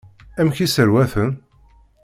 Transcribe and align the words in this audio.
Amek 0.39 0.57
i 0.65 0.67
sserwaten? 0.67 1.29